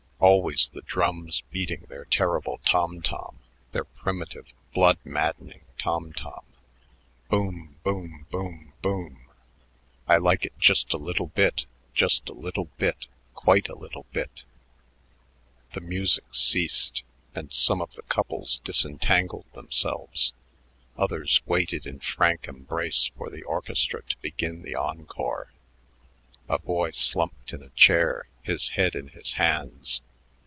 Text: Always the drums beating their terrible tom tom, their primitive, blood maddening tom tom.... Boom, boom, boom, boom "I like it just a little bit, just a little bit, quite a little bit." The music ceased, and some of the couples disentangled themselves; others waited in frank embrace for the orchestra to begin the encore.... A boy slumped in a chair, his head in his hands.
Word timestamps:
Always 0.23 0.69
the 0.69 0.83
drums 0.83 1.41
beating 1.49 1.85
their 1.89 2.05
terrible 2.05 2.59
tom 2.63 3.01
tom, 3.01 3.39
their 3.71 3.85
primitive, 3.85 4.53
blood 4.71 4.99
maddening 5.03 5.63
tom 5.79 6.13
tom.... 6.13 6.45
Boom, 7.31 7.77
boom, 7.83 8.27
boom, 8.29 8.71
boom 8.83 9.27
"I 10.07 10.17
like 10.17 10.45
it 10.45 10.53
just 10.59 10.93
a 10.93 10.97
little 10.97 11.25
bit, 11.25 11.65
just 11.95 12.29
a 12.29 12.33
little 12.33 12.65
bit, 12.77 13.07
quite 13.33 13.67
a 13.67 13.73
little 13.75 14.05
bit." 14.13 14.45
The 15.73 15.81
music 15.81 16.25
ceased, 16.31 17.01
and 17.33 17.51
some 17.51 17.81
of 17.81 17.91
the 17.95 18.03
couples 18.03 18.59
disentangled 18.63 19.51
themselves; 19.53 20.33
others 20.99 21.41
waited 21.47 21.87
in 21.87 21.99
frank 21.99 22.47
embrace 22.47 23.09
for 23.17 23.31
the 23.31 23.41
orchestra 23.41 24.03
to 24.03 24.15
begin 24.21 24.61
the 24.61 24.75
encore.... 24.75 25.51
A 26.47 26.59
boy 26.59 26.91
slumped 26.91 27.53
in 27.53 27.63
a 27.63 27.69
chair, 27.69 28.27
his 28.43 28.69
head 28.69 28.93
in 28.95 29.07
his 29.07 29.33
hands. 29.33 30.03